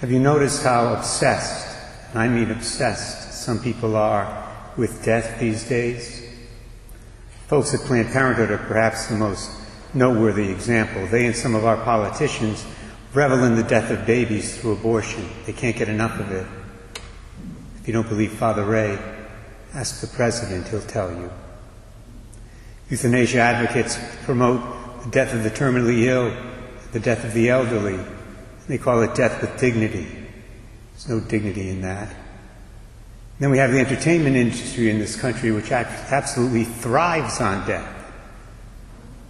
[0.00, 1.66] Have you noticed how obsessed,
[2.10, 6.22] and I mean obsessed, some people are with death these days?
[7.46, 9.50] Folks at Planned Parenthood are perhaps the most
[9.94, 11.06] noteworthy example.
[11.06, 12.66] They and some of our politicians
[13.14, 15.30] revel in the death of babies through abortion.
[15.46, 16.46] They can't get enough of it.
[17.80, 18.98] If you don't believe Father Ray,
[19.72, 21.30] ask the president, he'll tell you.
[22.90, 24.60] Euthanasia advocates promote
[25.04, 26.36] the death of the terminally ill,
[26.92, 27.98] the death of the elderly.
[28.68, 30.06] They call it death with dignity.
[30.92, 32.14] There's no dignity in that.
[33.38, 37.92] Then we have the entertainment industry in this country, which absolutely thrives on death.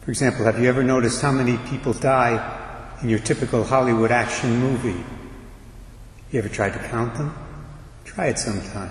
[0.00, 4.56] For example, have you ever noticed how many people die in your typical Hollywood action
[4.56, 4.92] movie?
[4.92, 7.34] Have you ever tried to count them?
[8.04, 8.90] Try it sometime.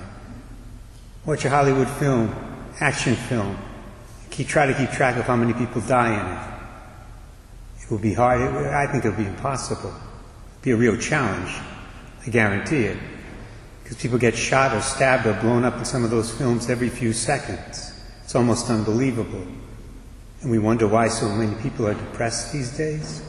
[1.26, 2.34] Watch a Hollywood film,
[2.80, 3.58] action film.
[4.30, 7.84] Keep, try to keep track of how many people die in it.
[7.84, 8.42] It will be hard.
[8.42, 9.94] I think it will be impossible.
[10.62, 11.50] Be a real challenge.
[12.26, 12.98] I guarantee it.
[13.84, 16.90] Because people get shot or stabbed or blown up in some of those films every
[16.90, 17.94] few seconds.
[18.24, 19.46] It's almost unbelievable.
[20.42, 23.24] And we wonder why so many people are depressed these days.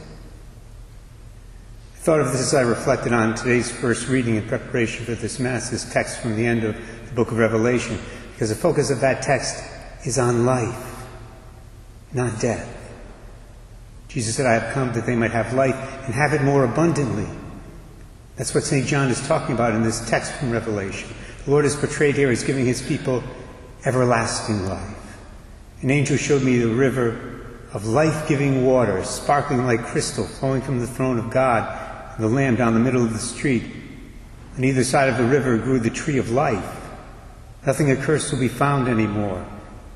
[1.95, 5.39] I thought of this as I reflected on today's first reading in preparation for this
[5.39, 6.75] Mass, this text from the end of
[7.07, 7.99] the book of Revelation,
[8.33, 9.63] because the focus of that text
[10.05, 11.05] is on life,
[12.13, 12.80] not death.
[14.13, 17.27] Jesus said, I have come that they might have life and have it more abundantly.
[18.35, 18.85] That's what St.
[18.85, 21.09] John is talking about in this text from Revelation.
[21.45, 23.23] The Lord is portrayed here as giving his people
[23.85, 24.97] everlasting life.
[25.81, 27.39] An angel showed me the river
[27.71, 32.27] of life giving water, sparkling like crystal, flowing from the throne of God and the
[32.27, 33.63] Lamb down the middle of the street.
[34.57, 36.81] On either side of the river grew the tree of life.
[37.65, 39.47] Nothing accursed will be found anymore.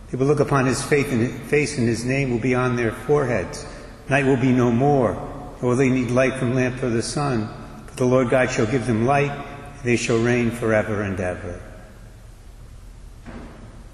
[0.10, 3.68] They will look upon his face and his name will be on their foreheads.
[4.10, 5.14] Night will be no more,
[5.62, 7.50] nor will they need light from lamp or the sun.
[7.86, 11.62] But the Lord God shall give them light, and they shall reign forever and ever.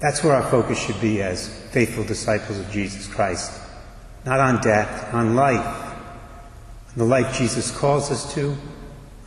[0.00, 3.60] That's where our focus should be as faithful disciples of Jesus Christ.
[4.26, 5.94] Not on death, on life.
[6.88, 8.56] On the life Jesus calls us to,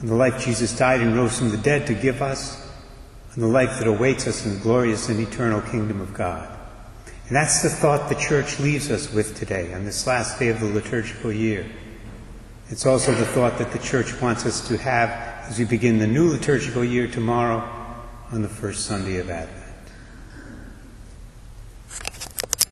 [0.01, 2.61] on the life Jesus died and rose from the dead to give us,
[3.35, 6.54] on the life that awaits us in the glorious and eternal kingdom of God.
[7.27, 10.59] And that's the thought the church leaves us with today, on this last day of
[10.59, 11.65] the liturgical year.
[12.69, 15.09] It's also the thought that the church wants us to have
[15.49, 17.67] as we begin the new liturgical year tomorrow
[18.31, 19.64] on the first Sunday of Advent.